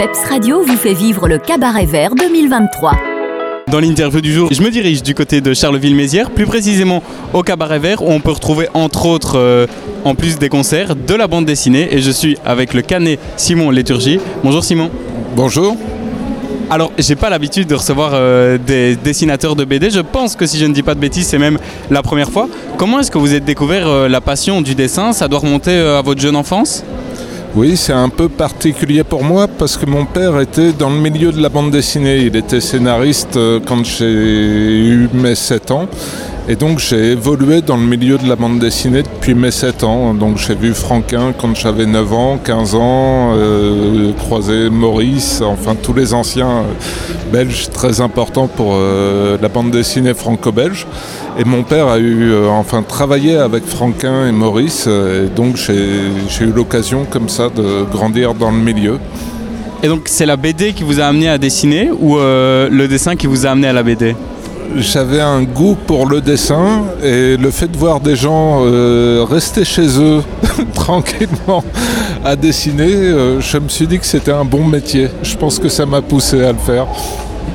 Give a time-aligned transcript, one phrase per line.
[0.00, 2.92] PEPS Radio vous fait vivre le Cabaret Vert 2023.
[3.70, 7.02] Dans l'interview du jour, je me dirige du côté de Charleville-Mézières, plus précisément
[7.34, 9.66] au Cabaret Vert, où on peut retrouver entre autres, euh,
[10.06, 11.94] en plus des concerts, de la bande dessinée.
[11.94, 14.18] Et je suis avec le canet Simon Léturgie.
[14.42, 14.90] Bonjour Simon.
[15.36, 15.76] Bonjour.
[16.70, 19.90] Alors, j'ai pas l'habitude de recevoir euh, des dessinateurs de BD.
[19.90, 21.58] Je pense que si je ne dis pas de bêtises, c'est même
[21.90, 22.48] la première fois.
[22.78, 25.12] Comment est-ce que vous avez découvert euh, la passion du dessin?
[25.12, 26.84] Ça doit remonter à votre jeune enfance?
[27.56, 31.32] Oui, c'est un peu particulier pour moi parce que mon père était dans le milieu
[31.32, 32.18] de la bande dessinée.
[32.18, 35.88] Il était scénariste euh, quand j'ai eu mes 7 ans.
[36.48, 40.14] Et donc j'ai évolué dans le milieu de la bande dessinée depuis mes 7 ans.
[40.14, 45.92] Donc j'ai vu Franquin quand j'avais 9 ans, 15 ans, euh, croisé Maurice, enfin tous
[45.92, 46.64] les anciens
[47.32, 50.86] belges très importants pour euh, la bande dessinée franco-belge.
[51.38, 55.56] Et mon père a eu, euh, enfin, travaillé avec Franquin et Maurice, euh, et donc
[55.56, 58.98] j'ai eu l'occasion comme ça de grandir dans le milieu.
[59.82, 63.16] Et donc c'est la BD qui vous a amené à dessiner ou euh, le dessin
[63.16, 64.14] qui vous a amené à la BD
[64.76, 68.62] J'avais un goût pour le dessin et le fait de voir des gens
[69.24, 70.22] rester chez eux
[70.74, 71.64] tranquillement
[72.24, 75.08] à dessiner, je me suis dit que c'était un bon métier.
[75.22, 76.86] Je pense que ça m'a poussé à le faire.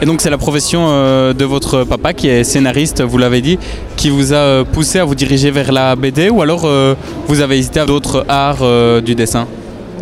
[0.00, 3.58] Et donc c'est la profession euh, de votre papa qui est scénariste, vous l'avez dit,
[3.96, 6.94] qui vous a euh, poussé à vous diriger vers la BD ou alors euh,
[7.26, 9.48] vous avez hésité à d'autres arts du dessin?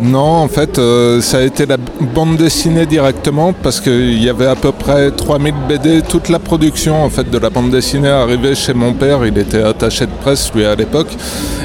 [0.01, 4.45] Non, en fait, euh, ça a été la bande dessinée directement parce qu'il y avait
[4.45, 6.01] à peu près 3000 BD.
[6.03, 9.25] Toute la production en fait, de la bande dessinée arrivait chez mon père.
[9.25, 11.09] Il était attaché de presse, lui, à l'époque.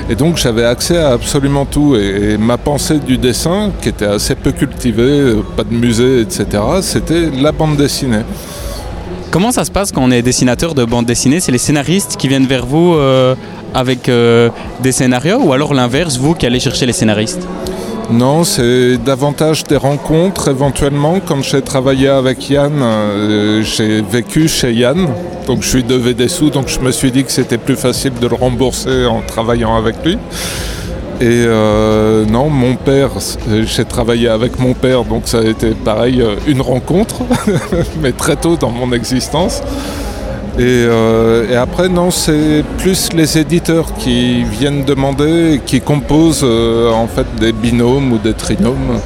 [0.08, 1.94] Et donc, j'avais accès à absolument tout.
[1.94, 6.46] Et, ma pensée du dessin, qui était assez peu cultivée, euh, pas de musée, etc.,
[6.80, 8.22] c'était la bande dessinée.
[9.30, 11.40] Comment ça se passe quand on est dessinateur de bande dessinée?
[11.40, 13.34] C'est les scénaristes qui viennent vers vous euh,
[13.74, 14.10] avec
[14.82, 17.46] des scénarios ou alors l'inverse, vous qui allez chercher les scénaristes?
[18.10, 21.20] Non, c'est davantage des rencontres éventuellement.
[21.24, 25.08] Quand j'ai travaillé avec Yann, euh, j'ai vécu chez Yann,
[25.46, 28.12] donc je suis devais des sous, donc je me suis dit que c'était plus facile
[28.20, 30.18] de le rembourser en travaillant avec lui.
[31.20, 33.10] Et euh, non, mon père,
[33.64, 37.22] j'ai travaillé avec mon père, donc ça a été pareil, euh, une rencontre,
[38.02, 39.62] mais très tôt dans mon existence.
[40.58, 46.90] Euh, et, après, non, c'est plus les éditeurs qui viennent demander et qui composent euh,
[46.90, 49.00] en fait des binômes ou des trinômes.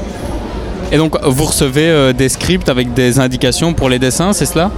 [0.93, 4.71] Et donc, vous recevez euh, des scripts avec des indications pour les dessins, c'est cela?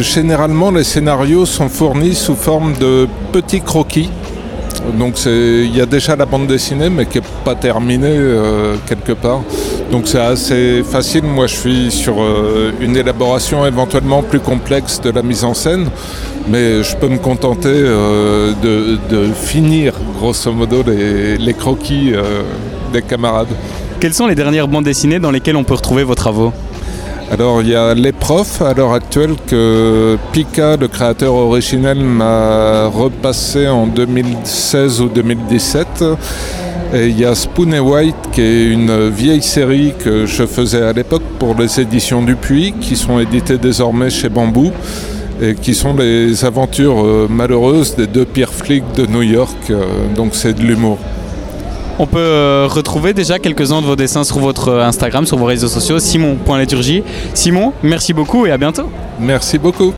[0.00, 4.08] Généralement, les scénarios sont fournis sous forme de petits croquis
[4.98, 9.12] donc il y a déjà la bande dessinée mais qui n'est pas terminée euh, quelque
[9.12, 9.42] part.
[9.90, 11.24] Donc c'est assez facile.
[11.24, 15.88] Moi je suis sur euh, une élaboration éventuellement plus complexe de la mise en scène,
[16.48, 22.12] mais je peux me contenter euh, de, finir grosso modo les croquis
[22.92, 23.48] des camarades.
[24.00, 26.52] Quelles sont les dernières bandes dessinées dans lesquelles on peut retrouver vos travaux?
[27.30, 32.86] Alors il y a les profs à l'heure actuelle que Pika, le créateur originel, m'a
[32.86, 36.04] repassé en 2016 ou 2017.
[36.94, 40.82] Et il y a Spoon et White qui est une vieille série que je faisais
[40.82, 44.70] à l'époque pour les éditions Dupuis qui sont éditées désormais chez Bambou
[45.42, 49.56] et qui sont les aventures euh, malheureuses des deux pires flics de New York.
[49.70, 50.98] Euh, donc c'est de l'humour.
[51.98, 55.68] On peut euh, retrouver déjà quelques-uns de vos dessins sur votre Instagram, sur vos réseaux
[55.68, 57.02] sociaux, simon.liturgie.
[57.32, 58.90] Simon, merci beaucoup et à bientôt.
[59.18, 59.95] Merci beaucoup.